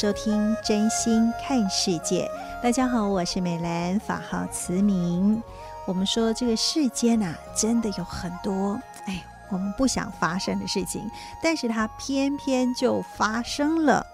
[0.00, 2.26] 收听《真心看世界》。
[2.62, 5.42] 大家好，我是美兰，法号慈明。
[5.84, 11.02] 我们说这个世间呐、真的有很多哎，我们不想发生的事情，
[11.42, 14.06] 但是它偏偏就发生了。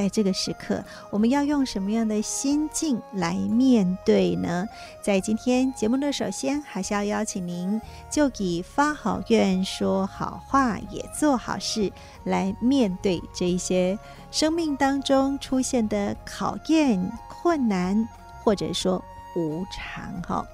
[0.00, 4.64] 在这个时刻，我们要用什么样的心境来面对呢？
[5.02, 11.90] 在今天节目的首先，还是要邀请您就以发好愿、说好话、也做好事
[12.22, 13.98] 来面对这一些
[14.30, 18.08] 生命当中出现的考验、困难，
[18.44, 19.02] 或者说
[19.34, 20.46] 无常，哈。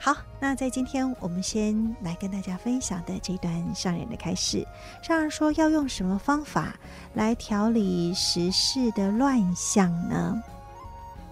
[0.00, 4.66] 好，那在今天我们先来跟大家分享的这段上人的开示，
[5.02, 6.78] 上人说要用什么方法
[7.14, 10.40] 来调理时事的乱象呢？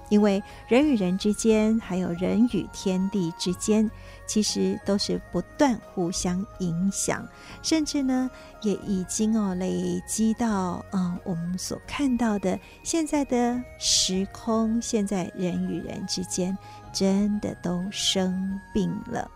[0.09, 3.91] 因为人与人之间，还有人与天地之间，
[4.27, 7.27] 其实都是不断互相影响，
[7.63, 8.31] 甚至呢，
[8.63, 16.57] 也已经哦累积到嗯我们所看到的现在的时空，现在人与人之间。
[16.97, 19.31] 真的都生病了。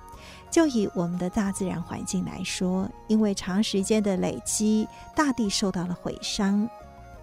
[0.50, 6.68] 就以我们的大自然环境来说，因为长时间的累积，大地受到了毁伤，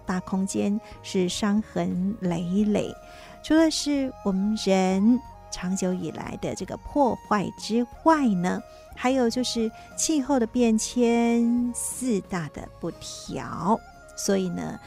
[0.06, 2.94] 大空间是伤痕累累。
[3.42, 5.20] 除了是我们人
[5.50, 8.62] 长久以来的这个破坏之外呢，
[8.96, 13.78] 还有就是气候的变迁，四大的不调。
[14.16, 14.80] 所以呢，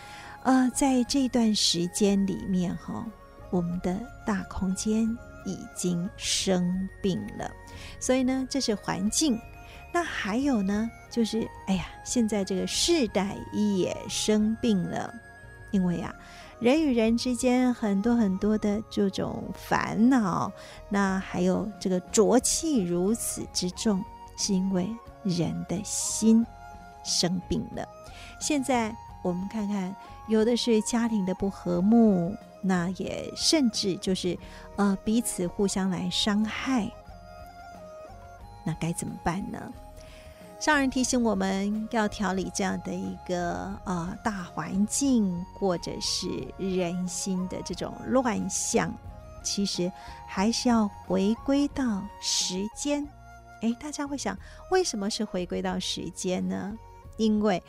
[0.43, 3.05] 呃，在这段时间里面哈，
[3.51, 3.95] 我们的
[4.25, 5.15] 大空间。
[5.45, 7.51] 已经生病了，
[7.99, 9.39] 所以呢，这是环境。
[9.93, 15.13] 那还有呢，就是哎呀，现在这个世代也生病了，
[15.71, 16.15] 因为啊，
[16.59, 20.51] 人与人之间很多很多的这种烦恼，
[20.87, 24.01] 那还有这个浊气如此之重，
[24.37, 24.89] 是因为
[25.23, 26.45] 人的心
[27.03, 27.85] 生病了。
[28.39, 29.93] 现在我们看看，
[30.27, 32.33] 有的是家庭的不和睦。
[32.61, 34.37] 那也甚至就是，
[34.75, 36.89] 呃，彼此互相来伤害，
[38.63, 39.59] 那该怎么办呢？
[40.59, 46.27] 上人提醒我们要调理这样的一个呃大环境，或者是
[46.59, 48.93] 人心的这种乱象，
[49.43, 49.91] 其实
[50.27, 53.03] 还是要回归到时间。
[53.61, 54.37] 诶，大家会想，
[54.69, 56.77] 为什么是回归到时间呢？
[57.17, 57.61] 因为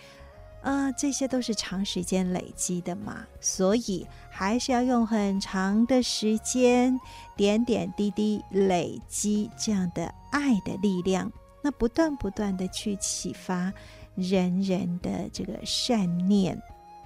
[0.63, 7.01] 呃，这些都是长时间累积的嘛，所以还是要用很长的时间，
[7.37, 13.73] 点点滴滴累积这样的爱的力量，那不断不断的去启发
[14.15, 16.57] 人人的这个善念，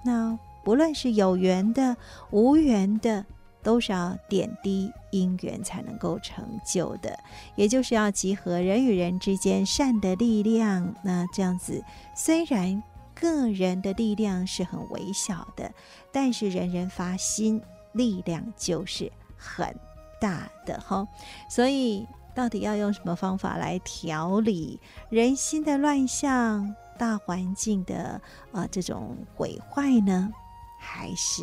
[0.05, 1.97] 那不论是有缘的、
[2.31, 3.25] 无缘的，
[3.63, 7.19] 都是要点滴因缘才能够成就的，
[7.55, 10.95] 也就是要集合人与人之间善的力量。
[11.03, 11.83] 那这样子
[12.15, 12.83] 虽然。
[13.19, 15.73] 个人的力量是很微小的，
[16.13, 17.61] 但是人人发心，
[17.93, 19.75] 力量就是很
[20.21, 21.09] 大的哈。
[21.49, 24.79] 所以，到底要用什么方法来调理
[25.09, 28.21] 人心的乱象、大环境的
[28.53, 30.31] 啊、这种毁坏呢？
[30.79, 31.43] 还是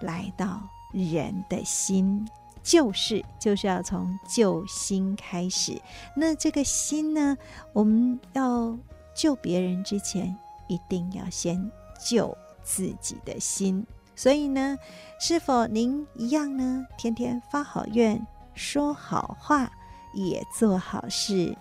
[0.00, 2.26] 来到人的心，
[2.62, 5.80] 救世就是要从救心开始。
[6.14, 7.36] 那这个心呢，
[7.72, 8.78] 我们要
[9.12, 10.38] 救别人之前。
[10.70, 13.84] 一定要先救自己的心，
[14.14, 14.78] 所以呢，
[15.18, 16.86] 是否您一样呢？
[16.96, 18.24] 天天发好愿，
[18.54, 19.72] 说好话，
[20.14, 21.56] 也做好事，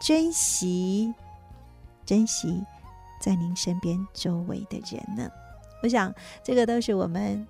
[0.00, 1.12] 珍惜
[2.06, 2.64] 珍惜
[3.20, 5.30] 在您身边周围的人呢？
[5.82, 6.12] 我想
[6.42, 7.46] 这个都是我们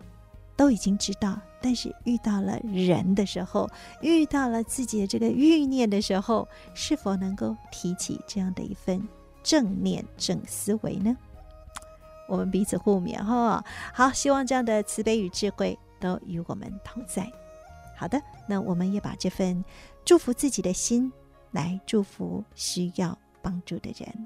[0.56, 3.70] 都已经知道，但是遇到了人的时候，
[4.02, 9.06] 遇到了自己的这个欲念的时候，是否能够提起这样的一份？
[9.44, 11.16] 正念正思维呢？
[12.26, 13.64] 我们彼此互勉哈。
[13.92, 17.30] 好，希望这样的慈悲与智慧都与我们同在。
[17.96, 19.64] 好的，那我们也把这份
[20.04, 21.12] 祝福自己的心
[21.52, 24.24] 来祝福需要帮助的人。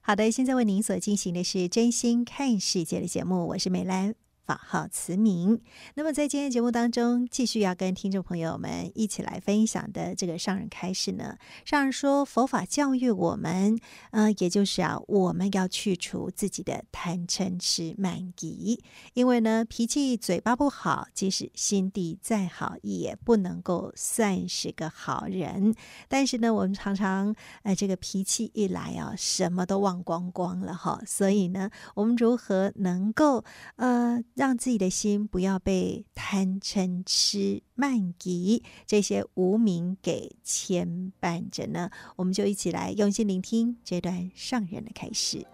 [0.00, 4.25] 好的，现在为您所进行的是真心看世界的节目，我是美兰。
[4.46, 5.60] 法号慈明。
[5.94, 13.76] 那么在今天节目当中，继续要跟听众朋友们一起来分享的这个上人开示呢，上人说佛法教育我们，
[14.12, 18.80] 呃，也就是啊，我们要去除自己的贪嗔痴慢疑，
[19.14, 25.74] 因为呢，脾气嘴巴不好，即使心地再好，也不能够算是个好人。
[26.06, 27.34] 但是呢，我们常常
[27.64, 31.00] 呃，这个脾气一来啊，什么都忘光光了哈。
[31.04, 33.44] 所以呢，我们如何能够
[33.74, 34.22] 呃？
[34.36, 45.46] 让自己的心不要被贪嗔痴慢疑这些无名给牵绊着呢，我们就一起来用心聆听这段上人的开示。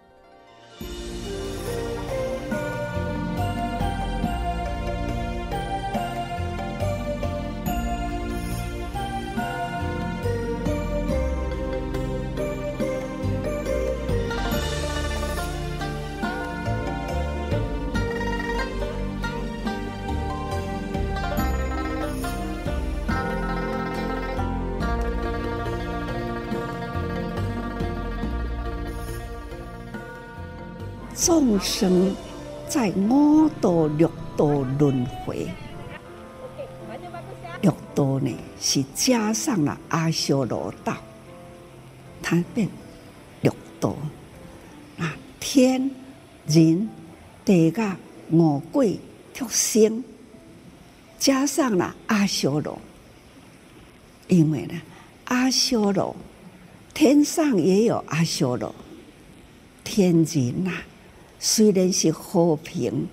[31.25, 32.13] 众生
[32.67, 34.45] 在五道六道
[34.77, 35.47] 轮回，
[37.61, 38.29] 六道呢
[38.59, 40.97] 是加上了阿修罗道，
[42.21, 42.67] 它变
[43.39, 43.95] 六道。
[44.97, 45.89] 啊，天
[46.45, 46.89] 人
[47.45, 47.95] 地甲
[48.29, 48.99] 五鬼
[49.33, 50.03] 畜生，
[51.17, 52.77] 加上了阿修罗，
[54.27, 54.73] 因为呢，
[55.23, 56.13] 阿修罗
[56.93, 58.75] 天上也有阿修罗，
[59.85, 60.83] 天人呐、啊。
[61.45, 63.05] 虽然是和平，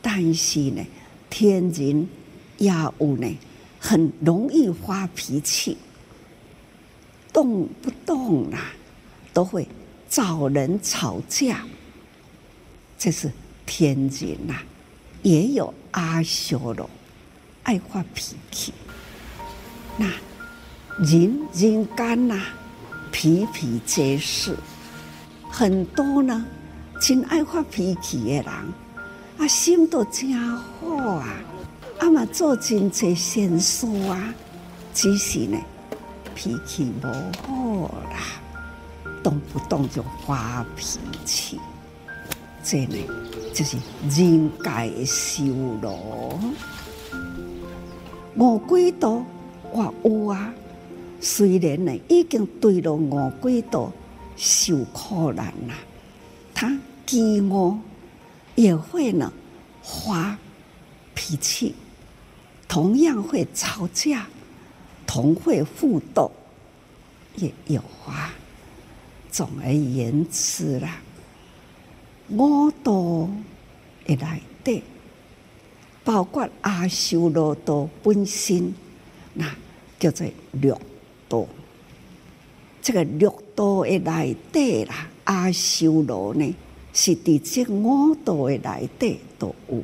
[0.00, 0.82] 但是呢，
[1.28, 2.08] 天人
[2.56, 3.36] 也有呢，
[3.78, 5.76] 很容易发脾气，
[7.34, 8.72] 动不动啊
[9.34, 9.68] 都会
[10.08, 11.66] 找人吵架。
[12.96, 13.30] 这是
[13.66, 14.54] 天人呐、
[15.22, 16.88] 也有阿修罗
[17.64, 18.72] 爱发脾气。
[19.98, 20.06] 那
[21.04, 22.54] 人人间呐、啊，
[23.12, 24.56] 脾脾皆是，
[25.50, 26.46] 很多呢。
[27.00, 28.44] 真爱发脾气的人，
[29.38, 31.32] 啊，心都真好啊，
[31.98, 34.34] 啊嘛做真侪善事啊，
[34.92, 35.56] 只是呢
[36.34, 37.06] 脾气无
[37.42, 38.38] 好啦，
[39.22, 41.58] 动不动就发脾气，
[42.62, 42.96] 这呢
[43.54, 43.78] 就是
[44.10, 45.42] 人该修
[45.80, 46.38] 罗。
[48.36, 49.24] 五鬼道
[49.72, 50.52] 我有啊，
[51.18, 53.90] 虽然呢已经对了五鬼道
[54.36, 55.74] 受苦难啦，
[56.54, 56.78] 他。
[57.10, 57.76] 饥饿
[58.54, 59.32] 也会呢
[59.82, 60.38] 发
[61.12, 61.74] 脾气，
[62.68, 64.28] 同样会吵架，
[65.08, 66.30] 同会互斗，
[67.34, 68.32] 也有啊。
[69.28, 71.00] 总而言之啦，
[72.28, 73.28] 五道
[74.06, 74.84] 的内底，
[76.04, 78.72] 包括阿修罗道本身，
[79.34, 79.52] 那
[79.98, 80.80] 叫做六
[81.28, 81.44] 道。
[82.80, 86.54] 这个六道的内底啦，阿修罗呢？
[86.92, 89.82] 是伫这五道的内底都有，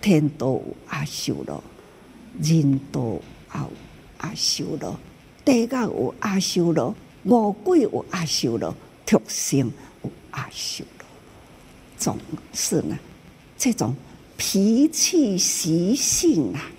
[0.00, 1.62] 天道有阿修罗，
[2.40, 3.70] 人道有
[4.18, 4.96] 阿修罗，
[5.44, 6.94] 地界有阿修罗，
[7.24, 9.72] 五鬼有阿修罗，畜生
[10.04, 11.06] 有阿修罗。
[11.98, 12.16] 总
[12.52, 12.96] 是呢，
[13.58, 13.94] 这种
[14.36, 16.70] 脾气习性啊，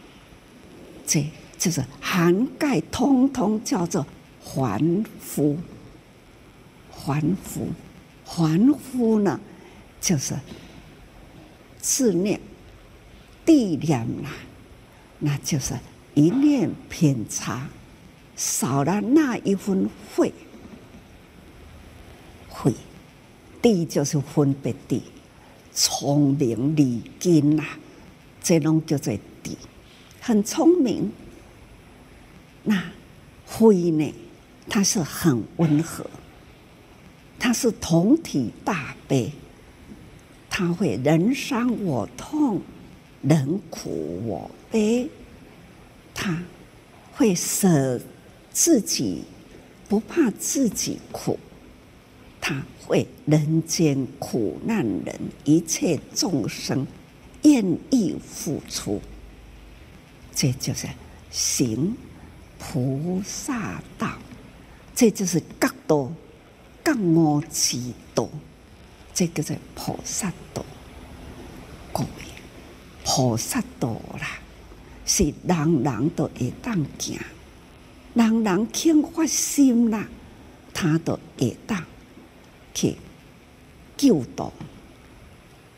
[1.05, 1.25] 这
[1.57, 4.05] 就是涵盖，通通叫做
[4.41, 5.57] 凡夫，
[6.91, 7.67] 凡夫。
[8.29, 9.39] 凡夫呢，
[10.01, 10.35] 就是
[11.79, 12.39] 自念、
[13.45, 14.29] 地念啦，
[15.19, 15.73] 那就是
[16.13, 17.67] 一念偏差，
[18.35, 20.31] 少了那一分慧。
[22.49, 22.73] 慧，
[23.61, 25.01] 地就是分别地，
[25.73, 27.63] 聪明利根呐，
[28.43, 29.57] 这种叫做地，
[30.19, 31.11] 很聪明。
[32.63, 32.83] 那
[33.45, 34.13] 慧呢，
[34.69, 36.05] 它是很温和。
[37.47, 39.31] 他是同体大悲，
[40.49, 42.61] 他会人伤我痛，
[43.21, 45.07] 人苦我悲，
[46.13, 46.43] 他
[47.13, 48.01] 会舍
[48.51, 49.23] 自己，
[49.87, 51.39] 不怕自己苦，
[52.41, 56.85] 他会人间苦难人，一切众生
[57.43, 58.99] 愿意付出，
[60.35, 60.85] 这就是
[61.31, 61.95] 行
[62.59, 64.17] 菩萨道，
[64.93, 66.11] 这就是角度。
[66.87, 67.77] 觉悟之
[68.15, 68.29] 道，
[69.13, 70.63] 这个叫菩萨道。
[71.91, 72.09] 各位，
[73.03, 73.89] 菩萨道
[74.21, 74.39] 啦，
[75.05, 77.19] 是人人都会当行，
[78.13, 80.07] 人人肯发心啦，
[80.73, 81.83] 他都会当
[82.73, 82.95] 去
[83.97, 84.53] 救度，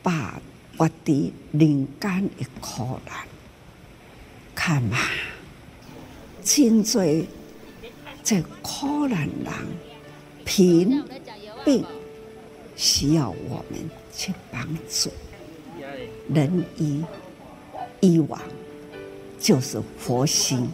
[0.04, 0.40] 把
[0.78, 3.16] 脱离人间的苦难。
[4.54, 5.00] 看嘛，
[6.44, 7.28] 真济
[8.24, 9.54] 这苦难人
[10.50, 11.04] 贫
[11.64, 11.86] 病
[12.76, 15.12] 需要我们去帮助。
[16.34, 17.06] 人医
[18.00, 18.42] 医王
[19.40, 20.68] 就是佛心，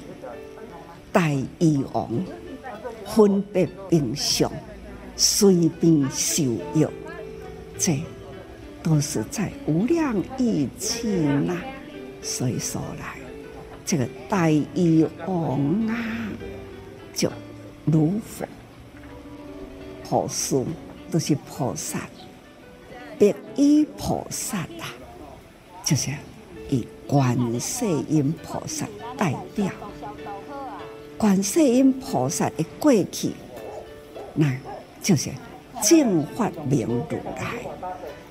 [1.12, 1.30] 大
[1.60, 2.10] 医王
[3.06, 4.50] 分别病相，
[5.18, 6.90] 随病受药，
[7.78, 8.00] 这
[8.82, 11.62] 都是在无量义经啊。
[12.22, 13.18] 所以说来，
[13.86, 16.30] 这个大医王啊，
[17.14, 17.30] 就
[17.84, 18.48] 如佛，
[20.08, 20.64] 菩萨
[21.12, 22.02] 都是菩萨，
[23.18, 24.94] 别依菩萨啊。
[25.84, 26.12] 就是
[26.70, 29.72] 以观世音菩萨代表，
[31.18, 33.32] 观世音菩萨的过去，
[34.34, 34.56] 那
[35.02, 35.30] 就是
[35.84, 37.66] 正法明如来。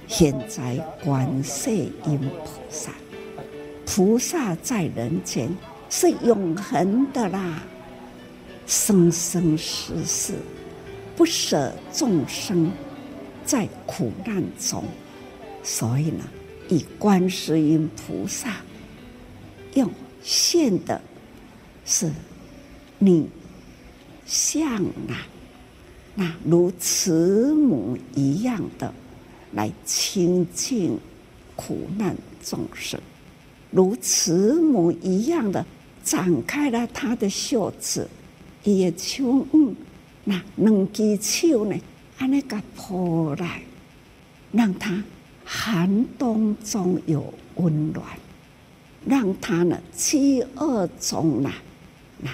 [0.08, 2.90] 现在观世音菩萨，
[3.86, 5.48] 菩萨在人间
[5.88, 7.62] 是永恒的啦，
[8.66, 10.34] 生生世世
[11.16, 12.70] 不舍众生
[13.44, 14.84] 在苦难中，
[15.62, 16.24] 所以呢。
[16.70, 18.56] 以观世音菩萨
[19.74, 19.90] 用
[20.22, 20.98] 现的
[21.84, 22.10] 是
[22.98, 23.28] 女
[24.24, 25.28] 相啊，
[26.14, 28.94] 那如慈母一样的
[29.52, 30.98] 来亲近
[31.54, 32.98] 苦难众生，
[33.70, 35.66] 如慈母一样的
[36.02, 38.08] 展开了他的袖子，
[38.62, 39.76] 也求嗯，
[40.24, 41.76] 那两只手呢，
[42.18, 43.62] 安那个抱来，
[44.52, 45.02] 让他。
[45.46, 48.02] 寒冬中有温暖，
[49.04, 51.52] 让他呢饥饿中呢，
[52.16, 52.30] 那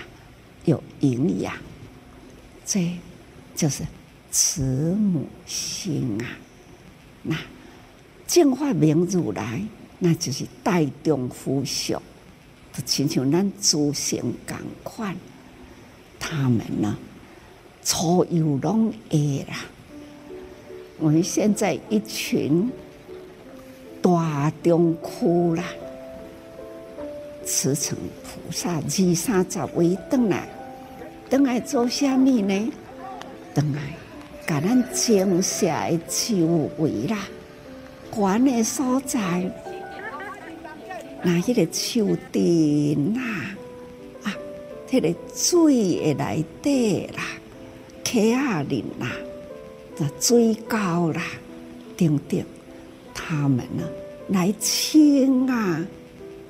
[0.64, 1.52] 有营养，
[2.64, 2.88] 这
[3.56, 3.82] 就是
[4.30, 4.62] 慈
[4.94, 6.38] 母心啊。
[7.24, 7.36] 那
[8.28, 9.60] 净法明如来，
[9.98, 12.00] 那就是大众福祥，
[12.72, 15.16] 就亲像咱诸行共款，
[16.20, 16.96] 他们呢，
[17.90, 19.64] 所有拢会啦。
[21.00, 22.70] 我们现在一群。
[24.02, 25.62] 大众苦啦，
[27.44, 30.48] 慈诚菩萨二三十位等来，
[31.28, 32.72] 等来做啥物呢？
[33.52, 33.82] 等来
[34.46, 37.28] 甲咱净舍的周围啦，
[38.10, 39.20] 观的所在，
[41.22, 43.54] 那迄个树顶啦，
[44.22, 44.34] 啊，
[44.88, 47.22] 迄、那个水的内底啦，
[48.10, 49.08] 溪仔林啦，
[49.96, 50.76] 的水沟
[51.12, 51.22] 啦，
[51.96, 52.44] 等等。
[53.14, 53.84] 他们呢，
[54.30, 55.86] 来清啊，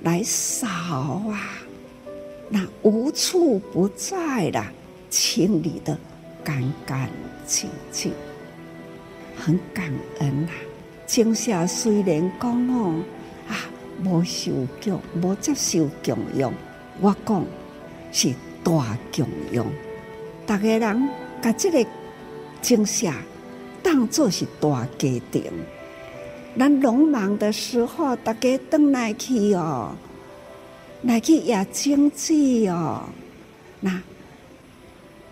[0.02, 0.66] 来扫
[1.28, 1.38] 啊，
[2.48, 4.64] 那无处不在的
[5.10, 5.98] 清理的
[6.42, 7.10] 干干
[7.46, 8.10] 净净，
[9.36, 10.56] 很感恩呐、啊。
[11.04, 13.02] 净舍虽然讲哦，
[13.46, 13.68] 啊，
[14.02, 14.50] 无受
[14.82, 16.54] 供，无接受供养，
[17.02, 17.44] 我讲
[18.12, 18.32] 是
[18.64, 19.66] 大供养。
[20.46, 21.08] 大家人
[21.42, 21.86] 把这个
[22.60, 23.10] 净舍
[23.82, 25.44] 当作是大家庭。
[26.58, 29.94] 咱农忙的时候，大家转来去哦，
[31.02, 33.08] 来去也经济哦。
[33.80, 34.02] 那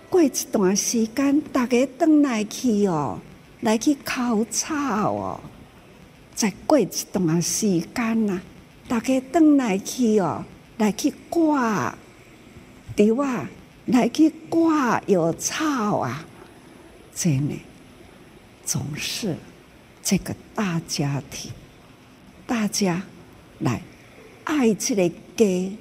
[0.08, 3.18] 过一段时间，大家转来去哦，
[3.60, 5.40] 来去烤草哦。
[6.34, 8.40] 再过一段时间呐，
[8.86, 10.44] 大家转来去哦，
[10.78, 11.92] 来去挂
[12.96, 13.44] 对哇，
[13.88, 16.24] 来去挂有草啊，
[17.14, 17.54] 真的
[18.64, 19.36] 总是。
[20.00, 21.50] 这个大家庭，
[22.46, 23.02] 大家
[23.58, 23.82] 来
[24.44, 25.76] 爱这个家，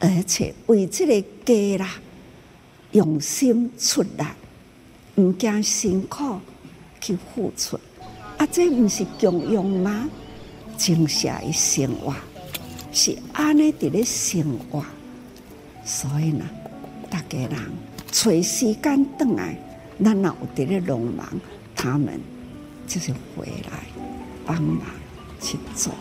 [0.00, 1.94] 而且为这个家啦
[2.92, 4.34] 用心出来，
[5.16, 6.40] 唔惊辛苦
[6.98, 7.78] 去付出，
[8.38, 10.08] 啊，这不是供养吗？
[10.78, 12.14] 净舍的生活
[12.90, 14.82] 是安尼伫咧生活，
[15.84, 16.48] 所以呢，
[17.12, 17.50] 大家人
[18.10, 19.54] 找时间转来，
[20.02, 21.28] 咱若有在咧农忙，
[21.76, 22.18] 他们。
[22.84, 23.78] 就是回来
[24.44, 24.84] 帮忙
[25.40, 25.94] 去做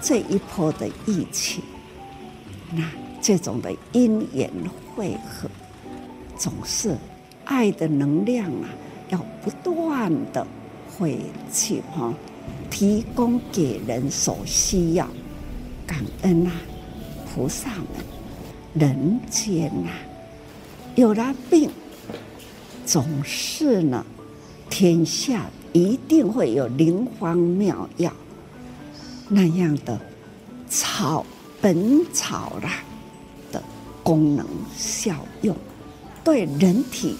[0.00, 1.62] 这一波的疫情，
[2.72, 2.82] 那
[3.20, 4.50] 这种的因缘
[4.94, 5.50] 会合，
[6.36, 6.96] 总是
[7.44, 8.70] 爱的能量啊，
[9.10, 10.46] 要不断的
[10.96, 11.18] 回
[11.52, 12.14] 去哈，
[12.70, 15.06] 提供给人所需要，
[15.86, 16.52] 感恩啊，
[17.26, 17.86] 菩萨们，
[18.72, 19.90] 人间啊，
[20.98, 21.70] 有了病，
[22.84, 24.04] 总是呢，
[24.68, 25.46] 天下。
[25.74, 28.10] 一定会有灵方妙药
[29.28, 30.00] 那样的
[30.68, 31.24] 草
[31.60, 32.82] 本草啦
[33.52, 33.62] 的
[34.02, 35.54] 功能效用，
[36.24, 37.16] 对人体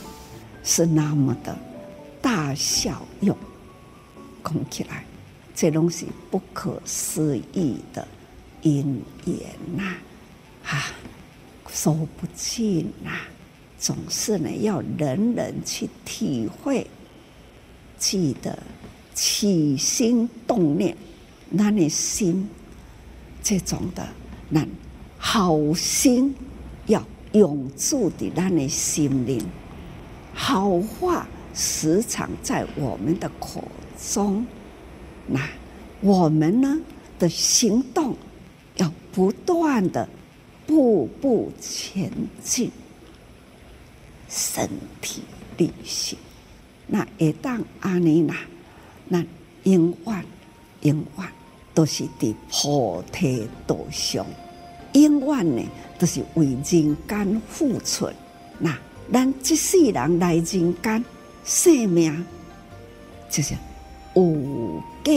[0.64, 1.56] 是那么的
[2.22, 3.36] 大效用。
[4.42, 5.04] 讲起来，
[5.54, 8.08] 这东西不可思议的
[8.62, 9.36] 因缘
[9.76, 9.94] 呐，
[10.64, 10.86] 啊，
[11.68, 13.10] 说不尽呐。
[13.78, 16.86] 总是呢，要人人去体会。
[17.98, 18.56] 记得
[19.14, 20.96] 起心动念，
[21.50, 22.48] 那你心
[23.42, 24.06] 这种的，
[24.48, 24.64] 那
[25.16, 26.34] 好心
[26.86, 29.44] 要永驻的那你心灵，
[30.32, 33.64] 好话时常在我们的口
[34.12, 34.46] 中，
[35.26, 35.48] 那
[36.00, 36.78] 我们呢
[37.18, 38.16] 的行动
[38.76, 40.08] 要不断的
[40.64, 42.12] 步步前
[42.44, 42.70] 进，
[44.28, 44.68] 身
[45.00, 45.22] 体
[45.56, 46.18] 力行。
[46.86, 48.34] 那一旦阿尼那，
[49.08, 49.24] 那
[49.64, 50.24] 永远
[50.82, 51.28] 永远
[51.74, 54.26] 都是伫菩提道上，
[54.92, 55.62] 永远呢
[55.98, 58.10] 都是为人间付出。
[58.58, 58.76] 那
[59.12, 60.44] 咱这世人来人
[60.82, 61.04] 间，
[61.44, 62.26] 生命
[63.30, 63.54] 就是
[64.14, 65.12] 有价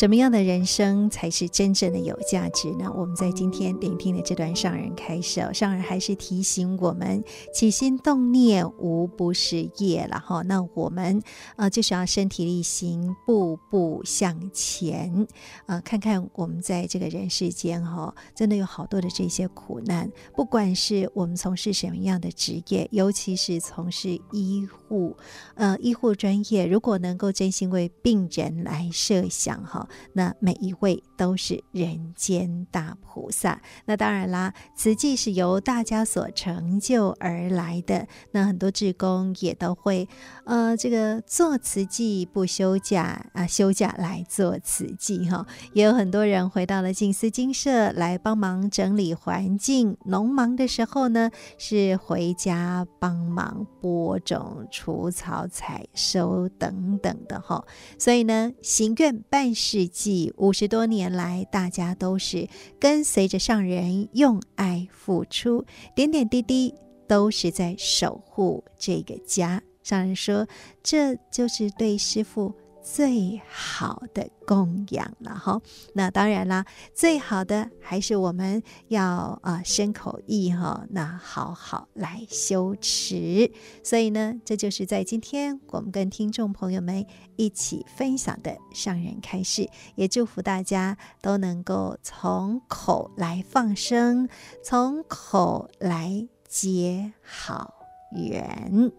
[0.00, 2.90] 什么样的人生才是真正的有价值呢？
[2.96, 10.40] 我们在今天聆听的这段上人开示，上人还是提醒我们：起心动念无不是业了哈。
[10.40, 11.20] 那我们
[11.56, 15.26] 呃就是要身体力行，步步向前。
[15.66, 20.10] 呃，看看我们在这个人世间哈，真的有好多的这些苦难。
[20.34, 25.14] 不管是我们从事什么样的职业，尤其是从事医护，
[25.56, 29.86] 呃，医护专业，如果能够真心为病人来设想哈。
[30.12, 33.60] 那每一位都是人间大菩萨。
[33.84, 38.08] 那当然啦，慈济是由大家所成就而来的。
[38.30, 40.08] 那很多志工也都会，
[40.46, 45.46] 呃，这个做慈济不休假啊，休假来做慈济哈。
[45.74, 49.98] 也有很多人回到了静思精舍来帮忙整理环境。
[50.06, 57.62] 农忙的时候呢，是回家帮忙播种、除草、采收等等的哈。
[57.98, 59.80] 所以呢，行愿办事。
[59.80, 66.74] 世纪五十多年来，大家都是跟随着上人用爱付出，点点滴滴
[67.06, 69.62] 都是在守护这个家。
[69.82, 70.46] 上人说，
[70.82, 72.54] 这就是对师傅。
[72.82, 75.60] 最好的供养了哈，
[75.94, 76.64] 那当然啦，
[76.94, 83.50] 最好的还是我们要啊身口意哈，那好好来修持。
[83.84, 87.04] 所以呢，这就是在今天我们跟听众朋友们
[87.36, 94.28] 一起分享的上人开示，也祝福大家都能够从口来放生，
[94.64, 97.74] 从口来结好
[98.12, 98.90] 缘。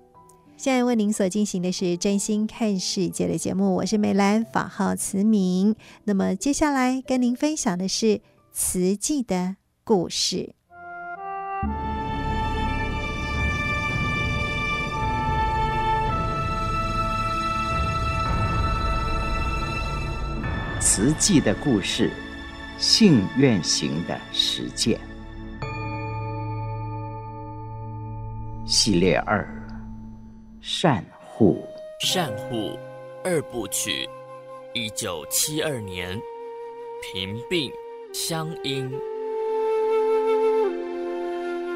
[0.61, 5.75] 现在为您所进行的是真心看世界的节目，我是美兰，法号慈明。
[6.03, 8.21] 那么接下来跟您分享的是
[8.51, 10.53] 慈济的故事。
[20.79, 22.11] 慈济的故事，
[22.77, 24.99] 信愿行的实践，
[28.67, 29.60] 系列二。
[30.63, 31.67] 善护，
[32.01, 32.77] 善护
[33.23, 34.07] 二部曲，
[34.75, 36.21] 一九七二年，
[37.01, 37.71] 平病
[38.13, 38.87] 乡音。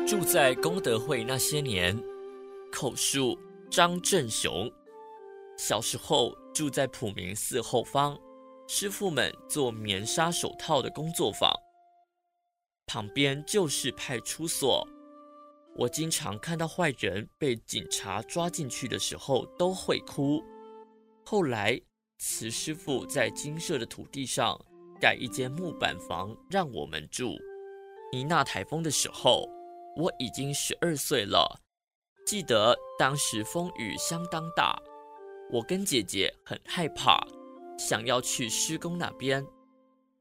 [0.05, 1.99] 住在功德会那些年，
[2.71, 3.35] 口述
[3.71, 4.71] 张正雄。
[5.57, 8.15] 小时候住在普明寺后方，
[8.67, 11.51] 师傅们做棉纱手套的工作坊，
[12.85, 14.87] 旁边就是派出所。
[15.77, 20.41] 我经常看到坏人被警察抓进去的时候都会哭。
[21.25, 21.79] 后来，
[22.17, 24.57] 慈师父在金舍的土地上
[25.01, 27.35] 盖一间木板房让我们住。
[28.13, 29.49] 尼娜台风的时候，
[29.97, 31.59] 我已经十二岁了。
[32.25, 34.81] 记得当时风雨相当大，
[35.51, 37.19] 我跟姐姐很害怕，
[37.77, 39.45] 想要去施工那边，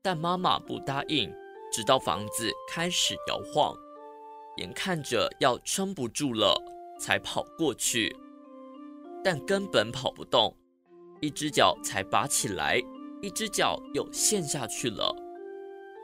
[0.02, 1.32] 但妈妈不答应，
[1.72, 3.72] 直到房子开始摇晃。
[4.56, 6.60] 眼看着要撑不住了，
[6.98, 8.14] 才跑过去。
[9.22, 10.54] 但根本跑不动，
[11.20, 12.80] 一只脚才拔起来，
[13.22, 15.14] 一只脚又陷下去了。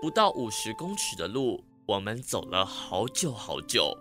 [0.01, 3.95] 不到五十公尺的路，我们走了好久好久。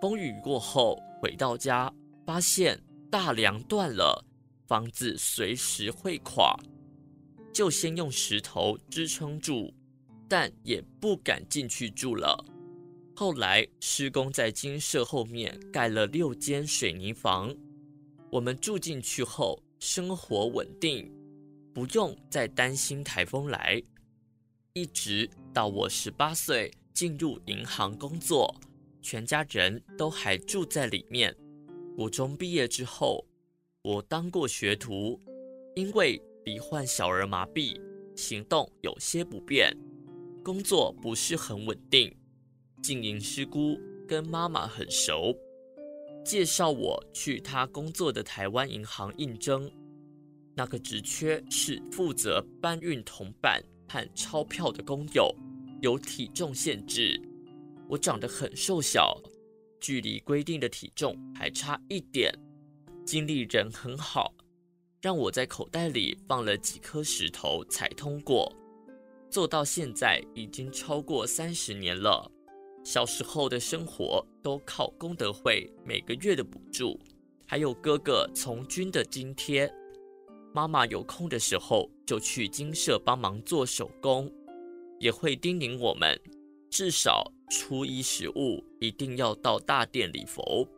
[0.00, 1.92] 风雨过后，回到家，
[2.26, 2.78] 发现
[3.10, 4.24] 大梁断了，
[4.66, 6.54] 房子随时会垮，
[7.52, 9.72] 就先用石头支撑住，
[10.28, 12.44] 但也不敢进去住了。
[13.22, 17.54] 后来施工在金舍后面盖了六间水泥房，
[18.32, 21.08] 我们住进去后，生活稳定，
[21.72, 23.80] 不用再担心台风来。
[24.72, 28.52] 一直到我十八岁进入银行工作，
[29.00, 31.32] 全家人都还住在里面。
[31.96, 33.24] 国中毕业之后，
[33.82, 35.16] 我当过学徒，
[35.76, 37.80] 因为罹患小儿麻痹，
[38.16, 39.72] 行动有些不便，
[40.42, 42.12] 工作不是很稳定。
[42.82, 45.34] 经营师姑跟妈妈很熟，
[46.24, 49.70] 介绍我去她工作的台湾银行应征，
[50.54, 53.62] 那个职缺是负责搬运铜板。
[53.88, 55.36] 和钞票的工友
[55.82, 57.20] 有体重限制，
[57.90, 59.20] 我长得很瘦小，
[59.78, 62.32] 距离规定的体重还差一点。
[63.04, 64.32] 经理人很好，
[65.02, 68.50] 让我在口袋里放了几颗石头才通过。
[69.28, 72.32] 做到现在已经超过三十年了。
[72.84, 76.98] 小时候的生活都靠功德会每个月的补助，
[77.46, 79.72] 还有哥哥从军的津贴。
[80.52, 84.30] 妈妈有空的时候就去精舍帮忙做手工，
[84.98, 86.20] 也会叮咛我们，
[86.70, 90.68] 至少初一十五一定要到大殿礼佛。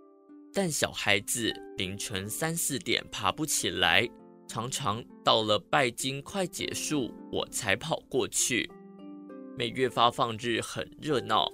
[0.52, 4.08] 但小孩子凌晨三四点爬不起来，
[4.46, 8.70] 常常到了拜金快结束，我才跑过去。
[9.58, 11.50] 每月发放日很热闹，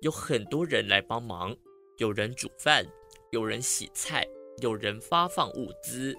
[0.00, 1.54] 有很多人来帮忙，
[1.98, 2.86] 有人煮饭，
[3.32, 4.26] 有人洗菜，
[4.62, 6.16] 有人发放物资。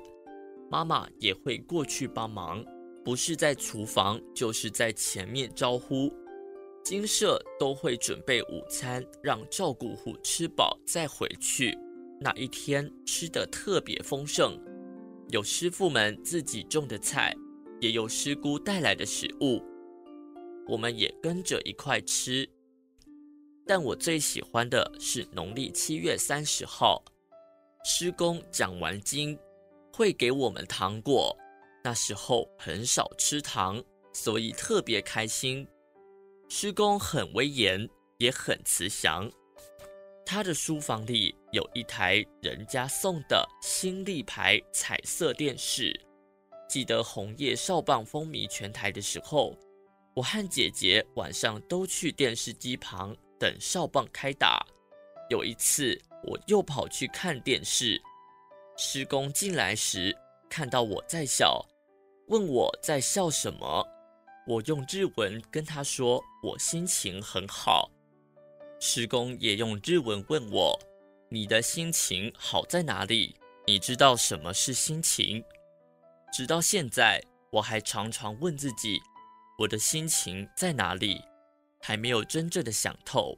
[0.69, 2.63] 妈妈也会过去帮忙，
[3.03, 6.13] 不是在厨房，就是在前面招呼。
[6.83, 11.75] 金舍都会准备午餐，让照顾户吃饱再回去。
[12.19, 14.59] 那一天吃得特别丰盛，
[15.29, 17.35] 有师傅们自己种的菜，
[17.79, 19.59] 也有师姑带来的食物，
[20.67, 22.47] 我们也跟着一块吃。
[23.73, 27.01] 但我最喜欢的是农历七月三十号，
[27.85, 29.39] 师公讲完经。
[29.93, 31.33] 会给我们糖果，
[31.81, 33.81] 那时候很少吃糖，
[34.11, 35.65] 所以特别开心。
[36.49, 39.31] 师公很威严，也很慈祥。
[40.25, 45.97] 他的书房里有一台人家送的新立牌彩色电视。
[46.67, 49.57] 记得红叶少棒风靡全台的时候，
[50.13, 54.63] 我和姐姐晚上都去电视机旁等哨棒开打。
[55.31, 57.99] 有一次，我又跑去看电视。
[58.77, 60.15] 师公进来时，
[60.47, 61.65] 看到我在笑，
[62.27, 63.87] 问我在笑什么。
[64.45, 67.89] 我用日文跟他说，我心情很好。
[68.79, 70.79] 师公也用日文问我，
[71.29, 73.35] 你的心情好在哪里？
[73.65, 75.43] 你知道什么是心情？
[76.31, 79.01] 直到现在，我还常常问自己，
[79.57, 81.21] 我的心情在哪里？
[81.81, 83.37] 还没有真正的想透。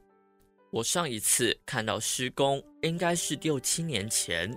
[0.71, 4.51] 我上一次看到施工，应该是六七年前。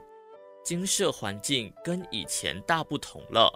[0.64, 3.52] 精舍环境跟以前大不同了，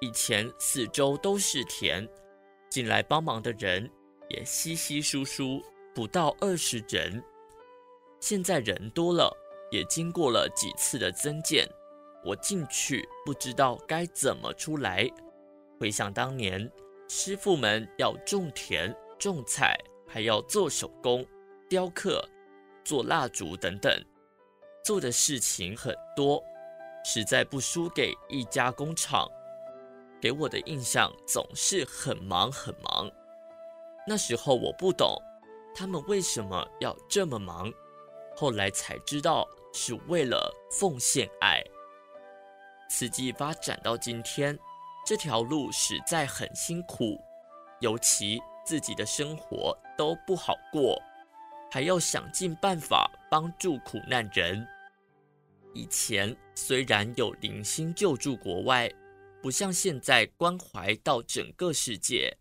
[0.00, 2.08] 以前四周都是田，
[2.70, 3.90] 进来帮忙的人
[4.30, 5.62] 也稀稀疏疏，
[5.94, 7.22] 不到二十人。
[8.20, 9.30] 现在人多了，
[9.70, 11.68] 也经过了几次的增建，
[12.24, 15.06] 我进去不知道该怎么出来。
[15.78, 16.70] 回想当年，
[17.08, 19.78] 师傅们要种田、种菜，
[20.08, 21.24] 还要做手工、
[21.68, 22.26] 雕刻、
[22.82, 23.92] 做蜡烛等等。
[24.82, 26.42] 做的事情很多，
[27.04, 29.28] 实在不输给一家工厂。
[30.20, 33.10] 给我的印象总是很忙很忙。
[34.06, 35.14] 那时候我不懂，
[35.74, 37.70] 他们为什么要这么忙。
[38.34, 41.62] 后来才知道是为了奉献爱。
[42.88, 44.58] 慈济发展到今天，
[45.06, 47.20] 这条路实在很辛苦，
[47.80, 51.00] 尤其自己的生活都不好过。
[51.72, 54.66] 还要想尽办法帮助苦难人。
[55.72, 58.90] 以前虽然有零星救助国外，
[59.40, 62.36] 不像现在关怀到整个世界。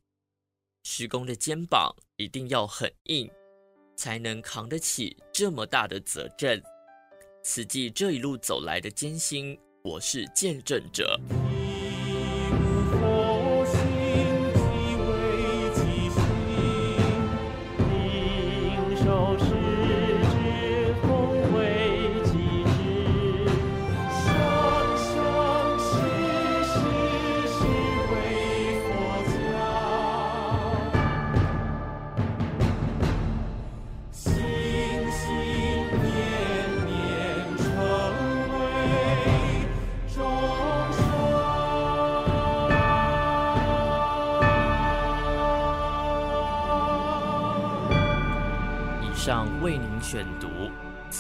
[0.82, 3.30] 施工的肩膀一定要很硬，
[3.96, 6.60] 才能扛得起这么大的责任。
[7.44, 11.20] 慈济这一路走来的艰辛，我是见证者。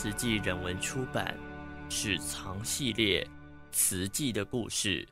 [0.01, 1.37] 慈济人文出版
[1.93, 3.27] 《史藏系列
[3.69, 5.05] 慈济的故事》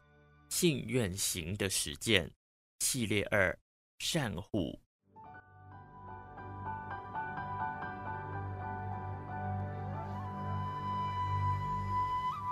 [0.48, 2.32] 信愿行的实践
[2.80, 3.54] 系列二
[4.00, 4.80] 善护。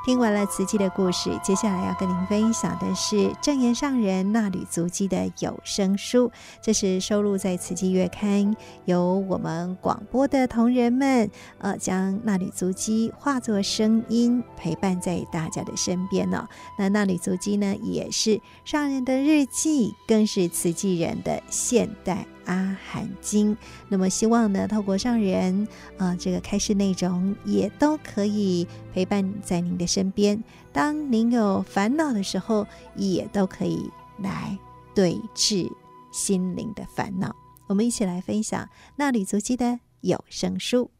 [0.05, 6.31] 听完了慈济的故事，接下来要跟您分享的是证言上人那履足迹的有声书。
[6.61, 8.53] 这是收录在《慈济月刊》，
[8.85, 16.49] 由我们广播的同仁们，呃，将衲履足迹化作声音，陪伴在大家的身边呢、哦。
[16.77, 22.27] 那衲履足迹呢，也是上人的日记，更是慈济人的现代。
[22.45, 23.55] 阿含经，
[23.89, 30.43] 那么希望呢，透过上人啊、这个开示内容也都可以陪伴在您的身边。
[30.71, 34.57] 当您有烦恼的时候，也都可以来
[34.93, 35.69] 对治
[36.11, 37.35] 心灵的烦恼。
[37.67, 40.91] 我们一起来分享纳履足迹的有声书。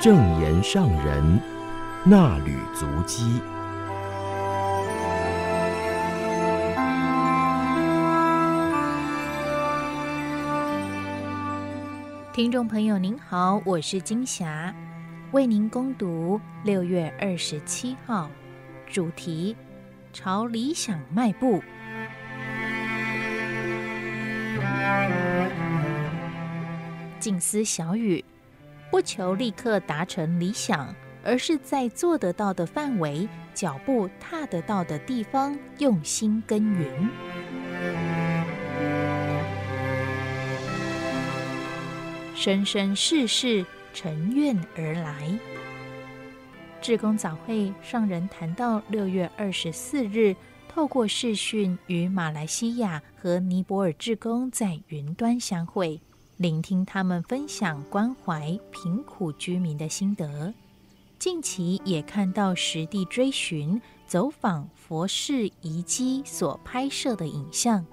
[0.00, 1.40] 正言上人
[2.06, 3.40] 衲履足迹。
[12.38, 14.72] 听众朋友您好，我是金霞，
[15.32, 18.30] 为您恭读六月二十七号
[18.86, 19.56] 主题：
[20.12, 21.60] 朝理想迈步。
[27.18, 28.24] 静思小语，
[28.88, 37.10] 不求立刻达成理想，而是在做得到的范围、脚步踏得到的地方，用心耕耘。
[42.40, 45.36] 生生世世承愿而来。
[46.80, 50.36] 志工早会上人谈到，六月二十四日
[50.68, 56.00] 透过视讯与马来西亚和尼泊尔志工在云端相会，
[56.36, 60.54] 聆听他们分享关怀贫苦居民的心得。
[61.18, 67.84] 近期也看到实地追寻走访佛寺遗迹所拍摄的影像，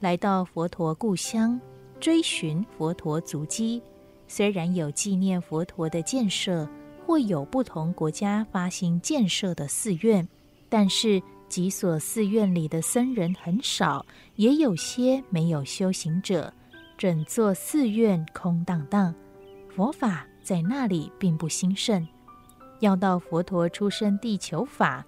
[0.00, 1.60] 来到佛陀故乡。
[2.02, 3.80] 追寻佛陀足迹，
[4.26, 6.68] 虽然有纪念佛陀的建设，
[7.06, 10.28] 或有不同国家发行建设的寺院，
[10.68, 16.52] 但是几所寺院里的僧人很少，也有些没有修行者，
[16.98, 19.14] 整座寺院空荡荡，
[19.68, 22.04] 佛法在那里并不兴盛。
[22.80, 25.06] 要到佛陀出生地求法，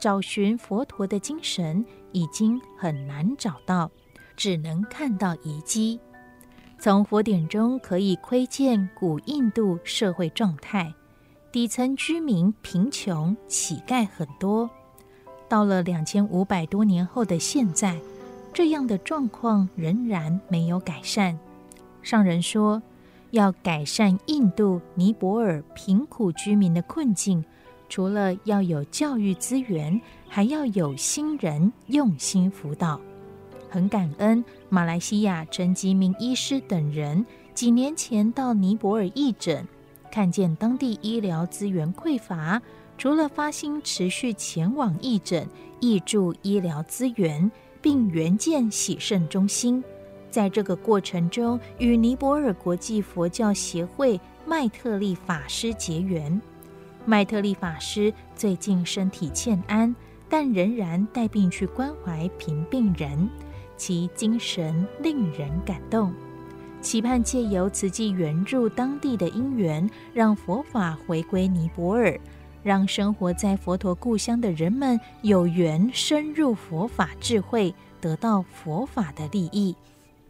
[0.00, 3.88] 找寻佛陀的精神已经很难找到，
[4.34, 6.00] 只能看到遗迹。
[6.82, 10.92] 从佛典中可以窥见古印度社会状态，
[11.52, 14.68] 底层居民贫穷，乞丐很多。
[15.48, 17.96] 到了两千五百多年后的现在，
[18.52, 21.38] 这样的状况仍然没有改善。
[22.02, 22.82] 上人说，
[23.30, 27.44] 要改善印度、尼泊尔贫苦居民的困境，
[27.88, 33.00] 除了要有教育资源，还要有心人用心辅导。
[33.72, 39.66] 很感恩马来西亚陈吉明医师等人几年前到尼泊尔义诊，
[40.10, 42.60] 看见当地医疗资源匮乏，
[42.98, 45.48] 除了发心持续前往义诊，
[45.80, 49.82] 挹注医疗资源，并援建洗肾中心。
[50.30, 56.38] 在这个过程中，与尼泊尔国际佛教协会麦特利法师结缘。
[57.06, 59.94] 麦特利法师最近身体欠安，
[60.28, 63.30] 但仍然带病去关怀贫病人。
[63.76, 66.14] 其精神令人感动，
[66.80, 72.18] 期盼借由慈济援助当地的因缘，让佛法回归尼泊尔，
[72.62, 79.74] 让生活在佛陀故乡的人们有缘深入佛法智慧，得到佛法的利益。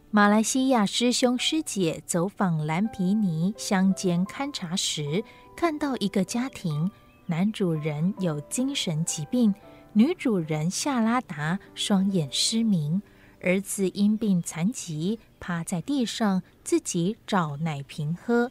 [0.09, 5.23] 马来西亚师兄师姐走访蓝皮尼乡间勘察时，
[5.55, 6.89] 看到一个家庭，
[7.25, 9.53] 男主人有精神疾病，
[9.93, 13.01] 女主人夏拉达双眼失明。
[13.43, 18.49] 儿子因病残疾，趴在地上自己找奶瓶喝。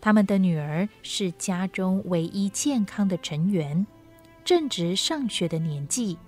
[0.00, 3.86] 他们的女儿是家中唯一健康的成员，
[4.44, 6.18] 正值上学的年纪。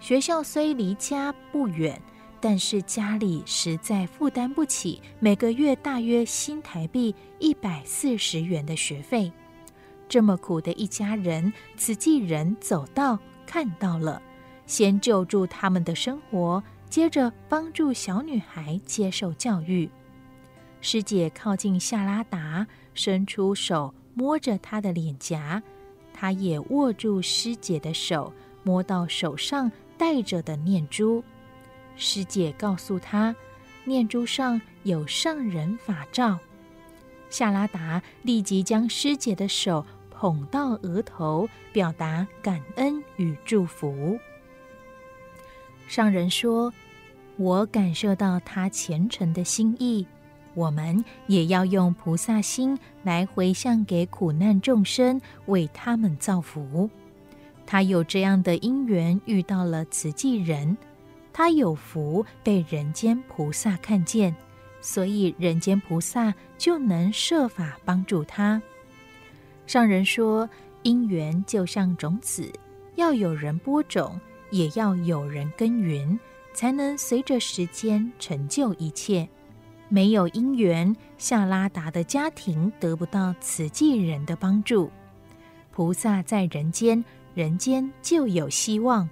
[0.00, 2.00] 学校虽离家不远，
[2.40, 9.32] 但是家里实在负担不起每个月大约新台币一百四十元的学费。
[10.08, 14.22] 这么苦的一家人，慈济人走到看到了，
[14.66, 16.62] 先救助他们的生活。
[16.88, 19.88] 接着帮助小女孩接受教育，
[20.80, 25.62] 师姐靠近夏拉达，伸出手摸着她的脸颊，
[26.14, 31.22] 她也握住师姐的手，摸到手上戴着的念珠。
[31.94, 33.36] 师姐告诉她，
[33.84, 36.38] 念珠上有上人法照。
[37.28, 44.18] 夏拉达立即将师姐的手捧到额头，表达感恩与祝福。
[45.88, 46.72] 上人说
[47.36, 50.06] ：“我感受到他虔诚的心意，
[50.52, 56.88] 我们也要用菩萨心来回向给苦难众生，为他们造福。
[57.64, 60.76] 他有这样的因缘，遇到了慈济人，
[61.32, 64.32] 他有福被人间菩萨看见。”
[64.80, 68.62] 所以，人间菩萨就能设法帮助他。
[69.66, 70.48] 上人说，
[70.82, 72.48] 因缘就像种子，
[72.94, 74.18] 要有人播种，
[74.50, 76.18] 也要有人耕耘，
[76.52, 79.28] 才能随着时间成就一切。
[79.88, 84.90] 没有因缘，夏拉达的家庭得不到慈济人的帮助。
[85.70, 89.08] 菩萨在人间，人间就有希望。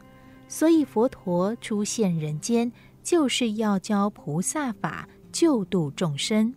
[0.48, 2.70] 所以，佛陀出现人间，
[3.02, 5.08] 就是要教菩萨法。
[5.32, 6.54] 救度众生，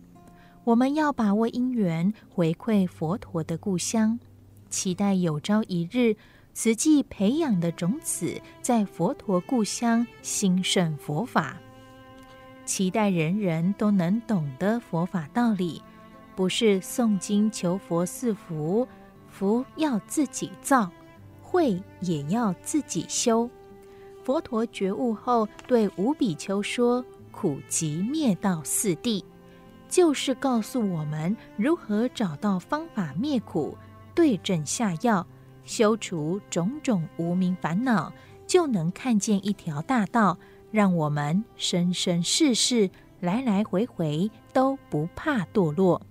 [0.64, 4.18] 我们要把握因缘，回馈佛陀的故乡，
[4.70, 6.16] 期待有朝一日，
[6.52, 11.56] 慈济培养的种子在佛陀故乡兴盛佛法。
[12.64, 15.82] 期待人人都能懂得佛法道理，
[16.36, 18.86] 不是诵经求佛赐福，
[19.28, 20.90] 福要自己造，
[21.40, 23.48] 慧也要自己修。
[24.22, 27.04] 佛陀觉悟后，对五比丘说。
[27.32, 29.24] 苦集灭道四谛，
[29.88, 33.78] 就是告诉我们如何找到方法灭苦，
[34.16, 35.24] 对症下药，
[35.70, 38.12] 修除种种无明烦恼，
[38.44, 40.36] 就能看见一条大道，
[40.72, 46.02] 让我们生生世世来来回回都不怕堕落。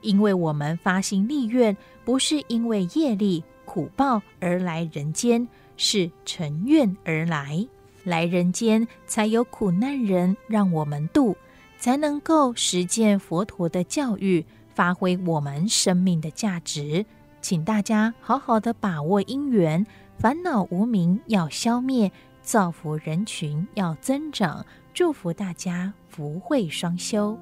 [0.00, 7.68] 因为我们发心立愿，不是因为业力苦报而来人间，是成愿而来。
[8.02, 11.36] 来人间，才有苦难人让我们度，
[11.78, 14.42] 才能够实践佛陀的教育，
[14.74, 17.04] 发挥我们生命的价值。
[17.48, 19.86] 请大家好好的把握因缘，
[20.18, 22.10] 烦恼无明要消灭，
[22.42, 24.66] 造福人群要增长。
[24.92, 27.38] 祝福大家福慧双修，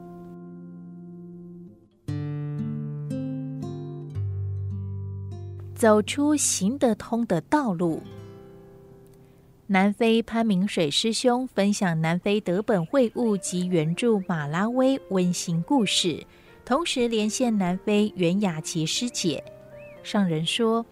[5.74, 8.02] 走出行得通的道路。
[9.68, 16.22] 南非潘明水师兄分享南非德本会悟及援助马拉威温馨故事，
[16.62, 19.42] 同时连线南非袁雅琪师姐。
[20.04, 20.84] 上人说，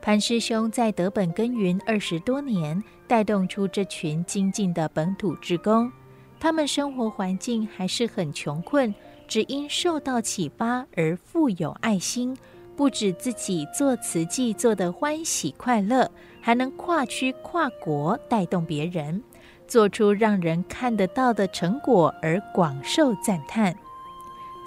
[0.00, 5.90] 潘师兄在德本耕耘二十多年，带动出这群精进的本土志工。
[6.38, 8.94] 他们生活环境还是很穷困，
[9.26, 12.36] 只因受到启发而富有爱心。
[12.74, 19.22] 不止自己做慈济做得欢喜快乐，还能跨区跨国带动别人，
[19.68, 23.76] 做出让人看得到的成果而广受赞叹。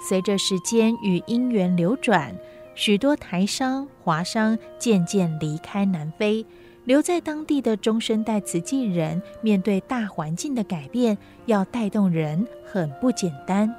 [0.08, 2.34] 随着时间与因缘流转，
[2.76, 6.46] 许多台商、华商渐渐离开南非，
[6.84, 13.74] 留在当地的中生代慈济人，面对大环境的改变，要带动人很不简单。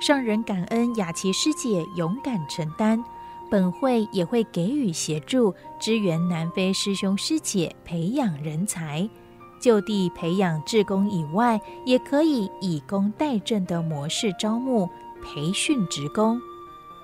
[0.00, 3.02] 上人感恩雅琪师姐勇敢承担。
[3.50, 9.08] 本会也会给予协助，支援南非师兄师姐培养人才，
[9.58, 14.86] 就地培养志工以外，也可以以工代賑的模式招募
[15.24, 16.38] 培训职工。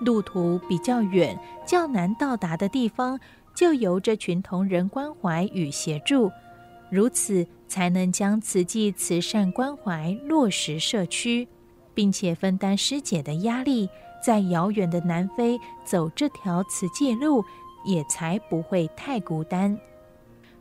[0.05, 3.19] 路途比较远、较难到达的地方，
[3.55, 6.31] 就由这群同仁关怀与协助，
[6.90, 11.49] 如此才能将慈济慈善关怀落实社区，
[11.95, 13.89] 并且分担师姐的压力。
[14.22, 17.45] 在遥远的南非走这条慈济路，
[17.85, 19.78] 也才不会太孤单。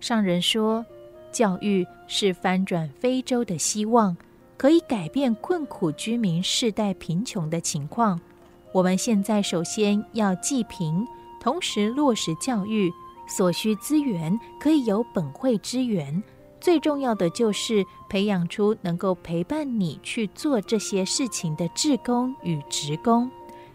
[0.01, 0.86] 上人说，
[1.32, 4.17] 教育是翻转非洲的希望，
[4.57, 8.20] 可以改变困苦居民世代贫穷的情况。
[8.74, 11.07] 我们现在首先要济贫，
[11.39, 12.91] 同时落实教育，
[13.28, 16.21] 所需资源可以由本会支援。
[16.59, 23.30] 最重要的就是培养出能够陪伴你去做这些事情的志工与职工。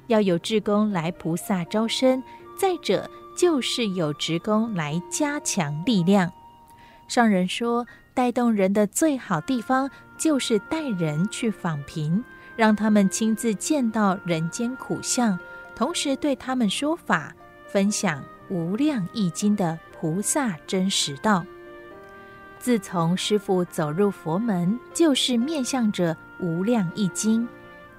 [0.08, 2.20] 要有志工来菩萨招生，
[2.58, 6.32] 再者就是有职工来加强力量。
[7.06, 9.88] 上人说，带动人的最好地方
[10.18, 12.24] 就是带人去访贫，
[12.58, 15.38] 让他们亲自见到人间苦相，
[15.76, 17.32] 同时对他们说法，
[17.68, 21.46] 分享无量义经的菩萨真实道。
[22.58, 27.48] 自从师父走入佛门，就是面向着无量义经。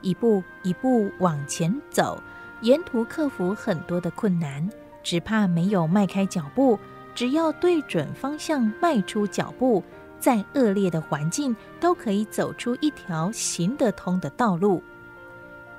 [0.01, 2.21] 一步一步往前走，
[2.59, 4.69] 沿途克服很多的困难，
[5.01, 6.77] 只怕没有迈开脚步。
[7.15, 9.81] 只要对准方向，迈出脚步，
[10.19, 14.81] 再恶劣的环境都可以走出一条行得通的道路。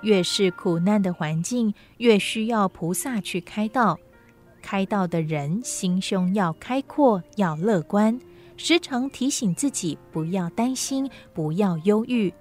[0.03, 3.99] 越是苦难的环境，越需要菩萨去开道。
[4.63, 8.19] 开道的人心胸要开阔，要乐观，
[8.57, 12.33] 时常提醒自己不要担心，不要忧郁。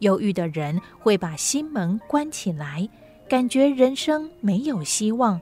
[0.00, 2.88] 忧郁的人会把心门关起来，
[3.28, 5.40] 感觉人生没有希望。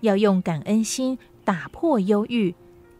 [0.00, 2.52] 要用感恩心打破忧郁，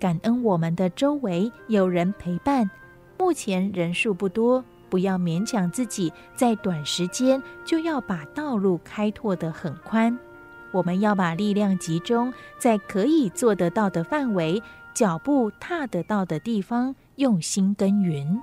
[0.03, 2.69] 感恩我们的周围有人陪伴。
[3.17, 10.19] 目前人数不多，不要勉强自己，在短时间就要把道路开拓得很宽。
[10.73, 14.61] 我们要把力量集中在可以做得到的范围，
[14.93, 18.43] 脚步踏得到的地方，用心耕耘。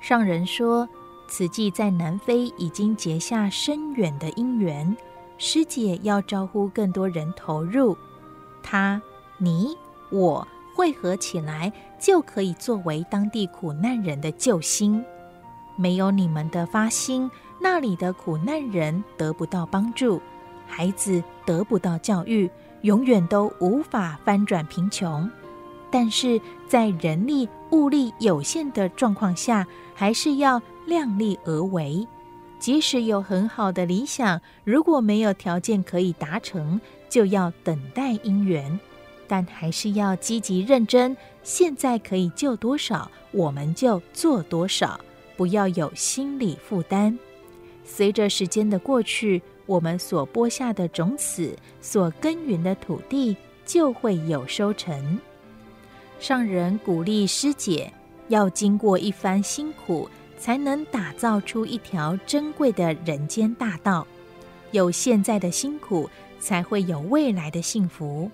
[0.00, 0.88] 上人说，
[1.26, 4.96] 慈济在南非已经结下深远的因缘，
[5.38, 7.98] 师姐要招呼更多人投入。
[8.62, 9.02] 他、
[9.38, 9.76] 你、
[10.12, 10.46] 我。
[10.74, 15.04] 汇合起来，就可以作为当地苦难人的救星。
[15.76, 20.20] 没有你们的发心，那里的苦难人得不到帮助，
[20.66, 22.50] 孩子得不到教育，
[22.82, 25.30] 永远都无法翻转贫穷。
[25.90, 32.06] 但是在人力物力有限的状况下，还是要量力而为。
[32.58, 38.78] 即使有很好的理想，如果没有条件可以达成，就要等待因缘。
[39.30, 45.00] 但还是要积极认真，现在可以救多少，我们就做多少，
[45.36, 47.16] 不要有心理负担。
[47.84, 55.20] 随着时间的过去，我们所播下的种子，所耕耘的土地，就会有收成。
[56.18, 57.92] 上人鼓励师姐，
[58.26, 60.10] 要经过一番辛苦，
[60.40, 64.04] 才能打造出一条珍贵的人间大道。
[64.72, 66.10] 有现在的辛苦，
[66.40, 68.28] 才会有未来的幸福。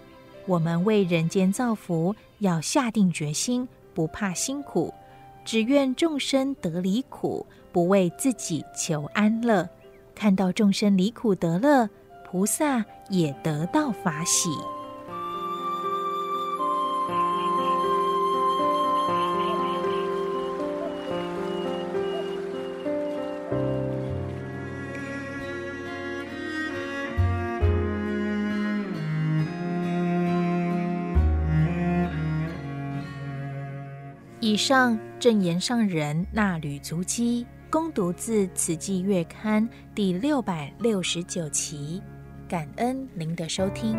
[0.47, 4.95] 我们为人间造福，要下定决心，不怕辛苦，
[5.45, 9.69] 只愿众生得离苦，不为自己求安乐。
[10.15, 11.89] 看到众生离苦得乐，
[12.25, 14.49] 菩萨也得到法喜。
[34.57, 39.63] 以上正言上人那吕足迹，攻读自《此季月刊》
[39.95, 42.01] 第六百六十九期，
[42.49, 43.99] 感恩您的收听。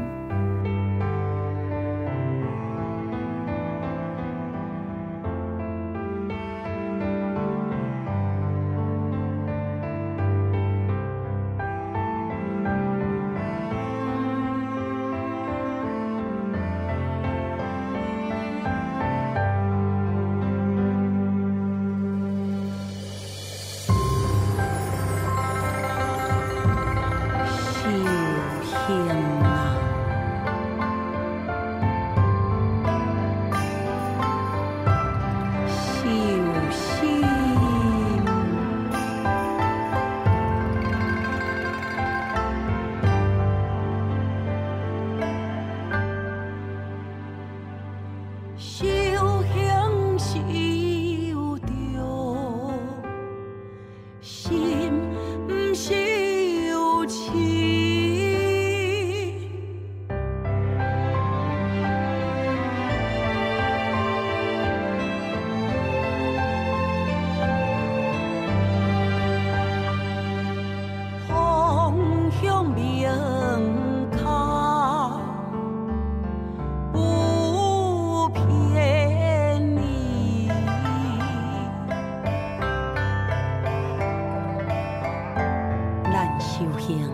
[86.78, 87.10] 行，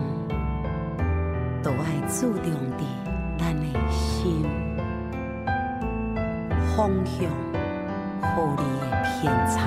[1.62, 2.84] 都爱注重伫
[3.38, 4.44] 咱诶心
[6.76, 7.30] 方向，
[8.34, 8.62] 互你
[9.20, 9.60] 偏差。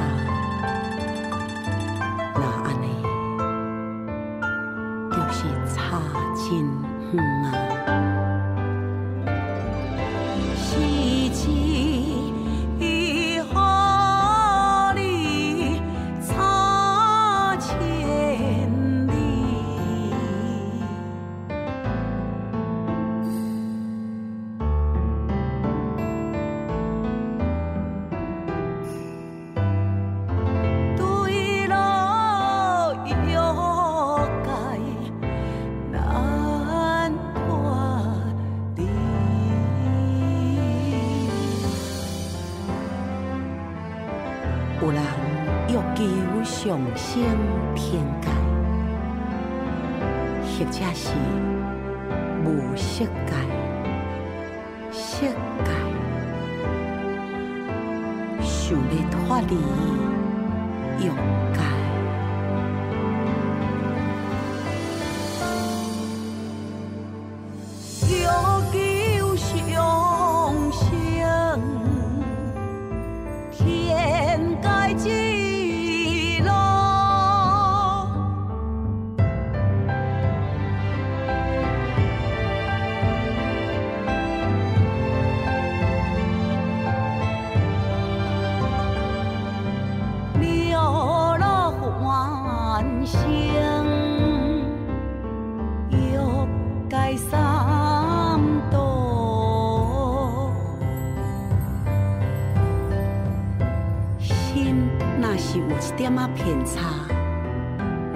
[105.38, 106.82] 是有一点仔偏差，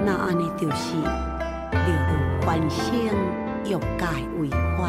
[0.03, 2.85] 那安尼就是流入凡生
[3.63, 4.05] 欲界
[4.39, 4.79] 违反，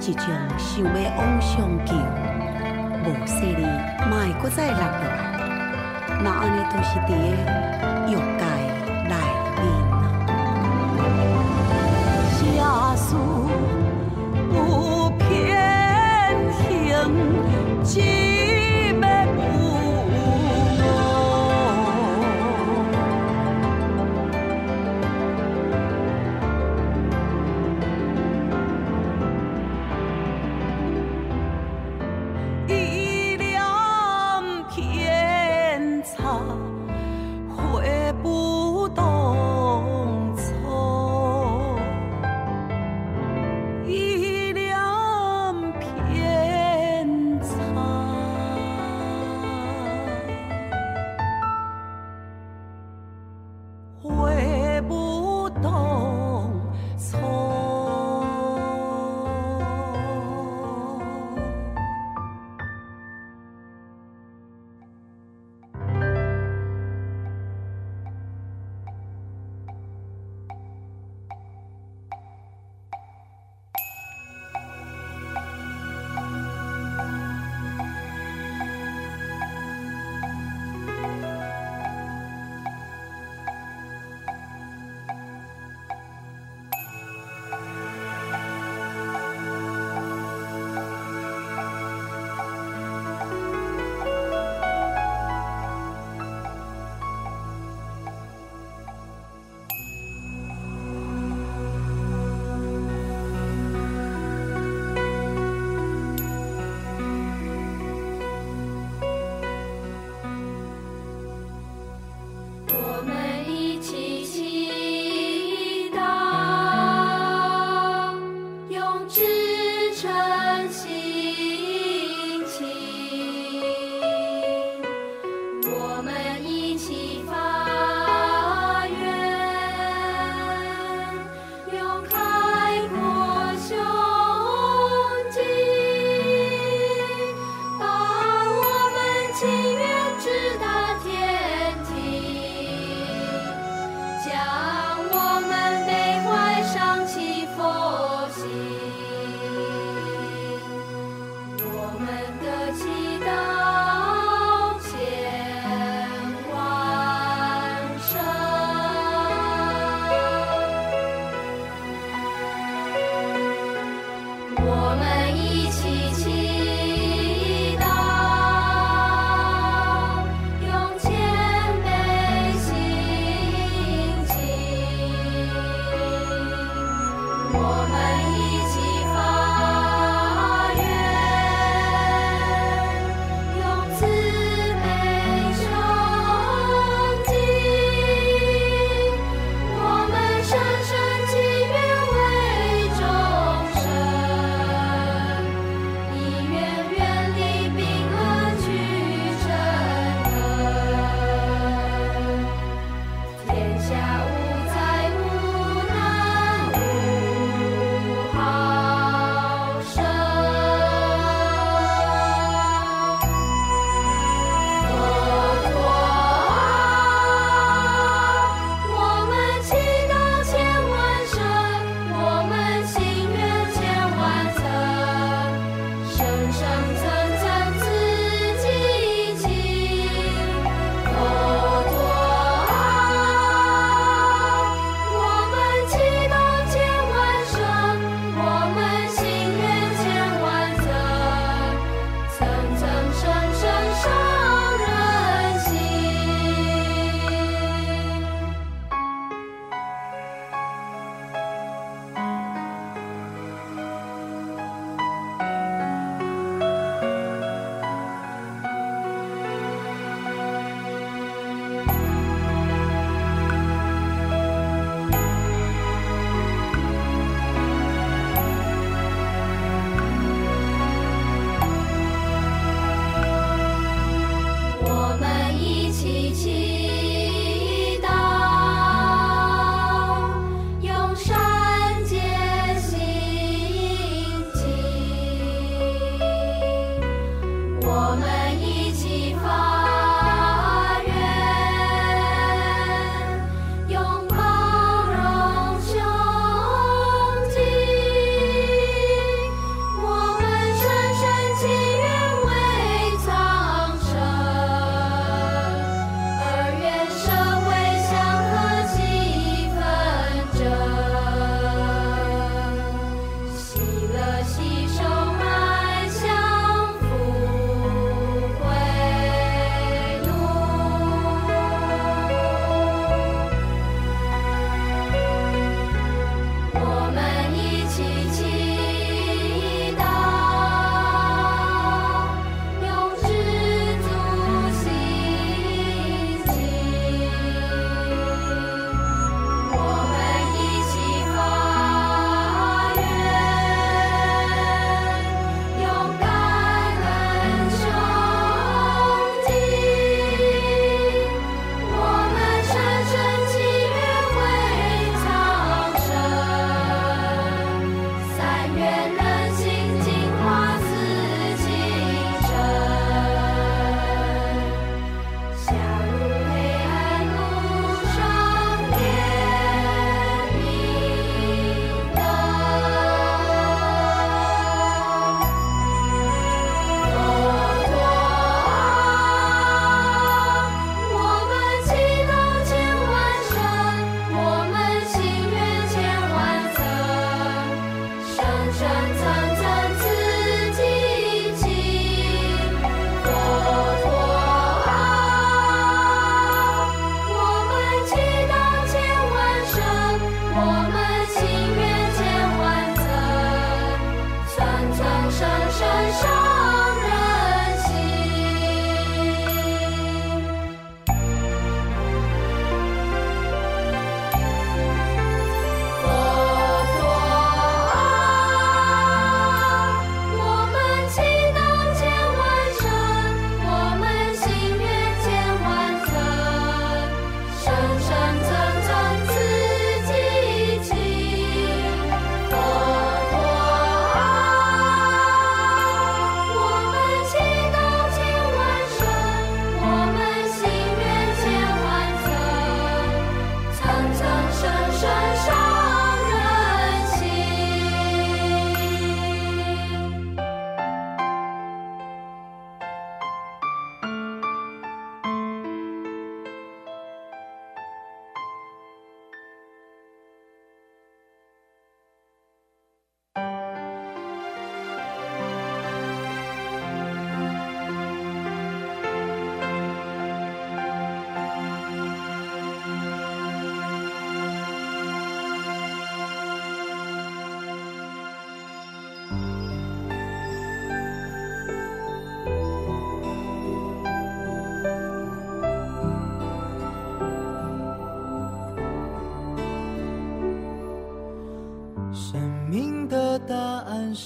[0.00, 0.24] 一种
[0.56, 1.96] 想要往上求，
[3.04, 3.62] 无势力，
[4.08, 5.02] 嘛会搁再落来，
[6.22, 7.12] 那安尼都是伫个
[8.06, 8.44] 欲界
[9.08, 9.14] 内
[9.56, 9.62] 面
[12.62, 12.94] 啊，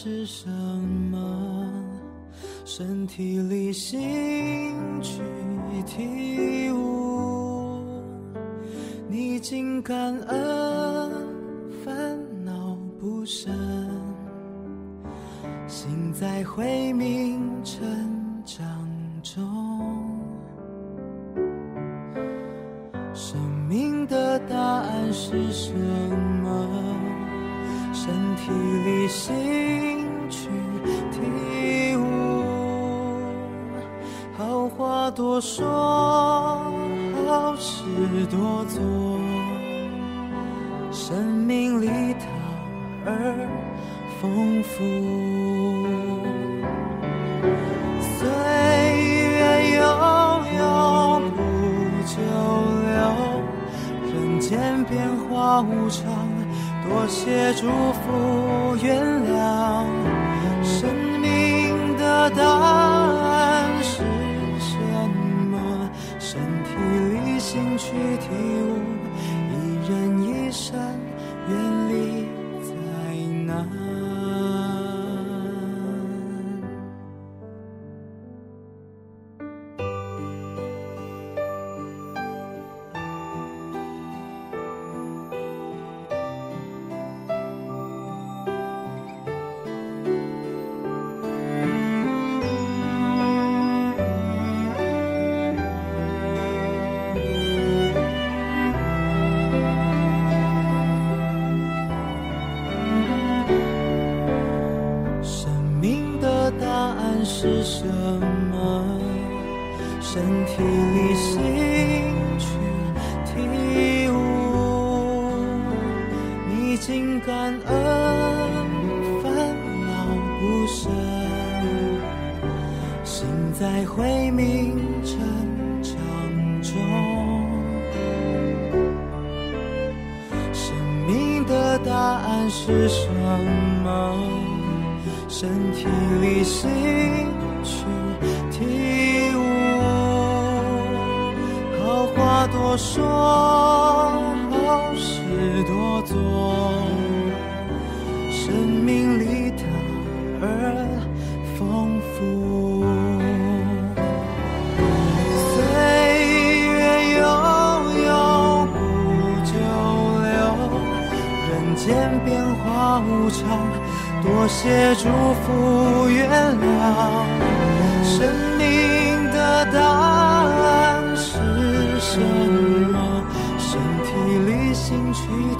[0.05, 0.50] 是什
[1.11, 1.66] 么？
[2.66, 5.22] 身体里心去
[5.86, 7.80] 体悟，
[9.09, 11.11] 逆境感恩，
[11.82, 13.50] 烦恼不生，
[15.66, 17.82] 心在慧明成
[18.44, 18.62] 长
[19.22, 19.42] 中。
[23.14, 25.72] 生命的答案是什
[26.42, 26.68] 么？
[27.94, 28.52] 身体
[28.84, 29.43] 里心。
[35.15, 35.65] 多说，
[37.27, 37.83] 好事
[38.31, 38.83] 多做，
[40.91, 42.27] 生命里塔
[43.07, 43.49] 儿
[44.21, 44.75] 丰富。
[48.19, 49.39] 岁月
[49.77, 49.83] 悠
[50.59, 50.61] 悠
[51.31, 51.39] 不
[52.05, 52.15] 久
[52.91, 52.93] 留，
[54.12, 54.51] 人间
[54.85, 54.93] 变
[55.29, 56.03] 化无常，
[56.89, 57.69] 多些祝
[58.03, 59.01] 福原
[59.31, 59.87] 谅，
[60.65, 63.84] 生命的答案。
[67.55, 68.26] 心去体
[68.66, 68.82] 悟，
[69.52, 69.92] 一人
[70.24, 70.74] 一扇，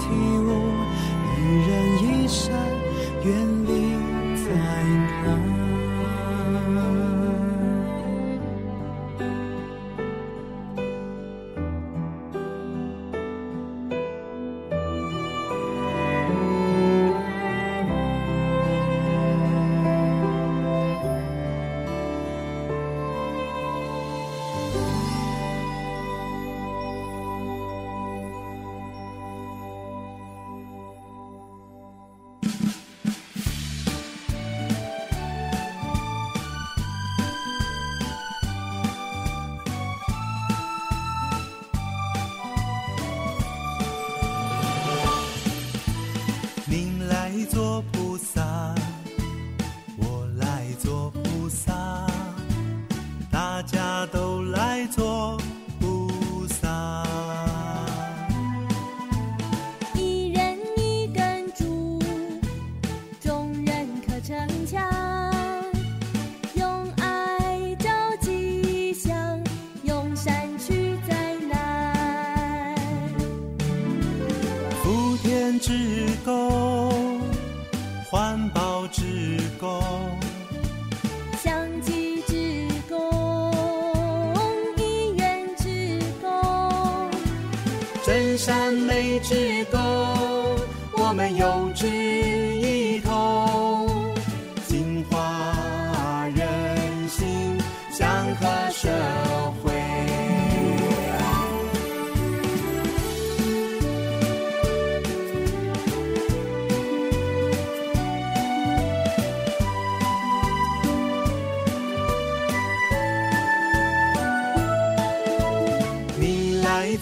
[0.05, 0.49] 体悟，
[1.39, 2.53] 一人一山，
[3.25, 3.54] 愿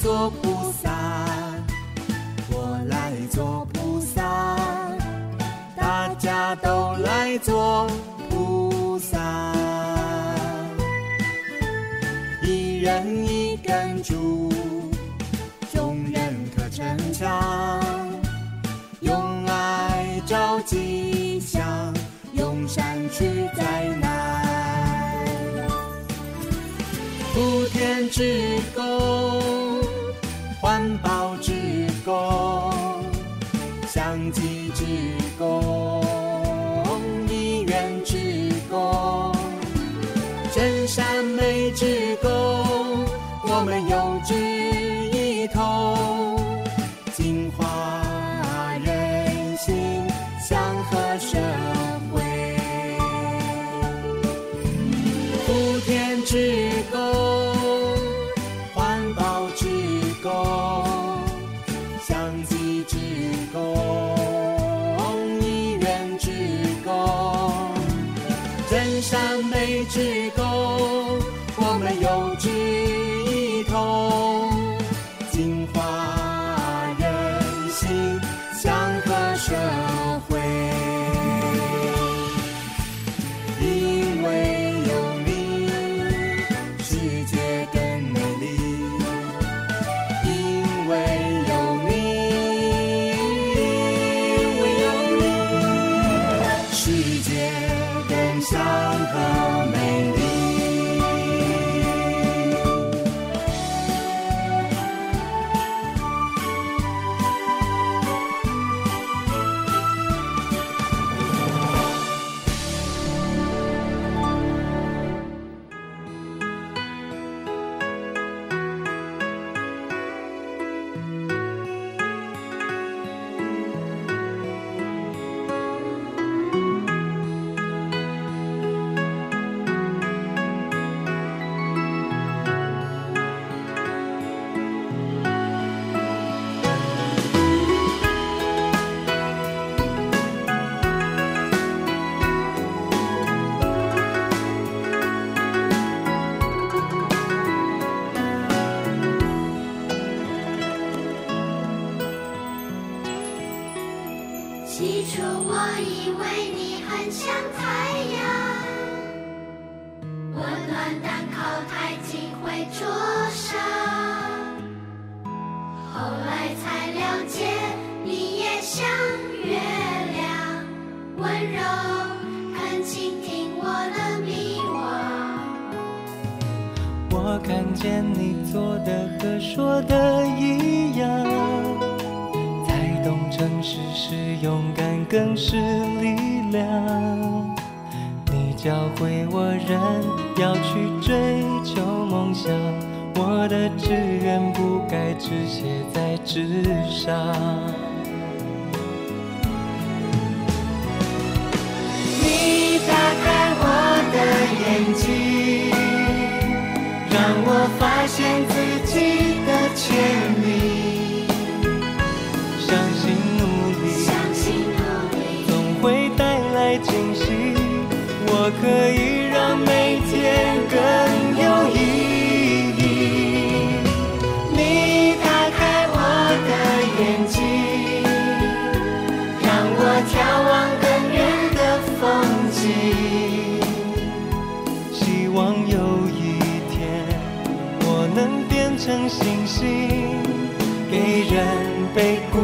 [0.03, 0.52] 说不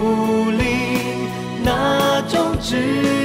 [0.08, 0.64] 努力
[1.62, 3.17] 那种指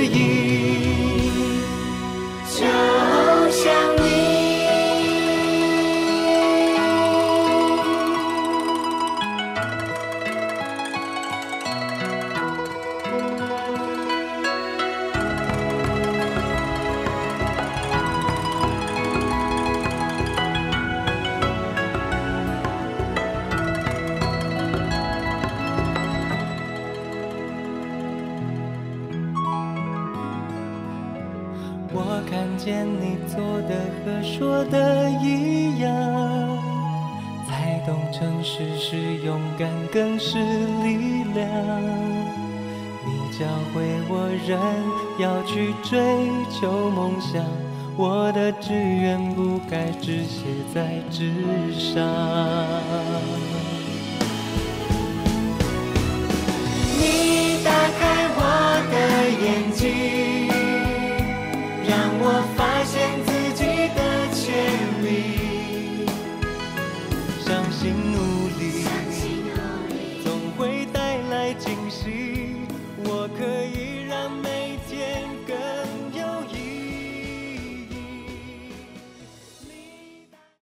[50.73, 51.31] 在纸
[51.71, 52.32] 上。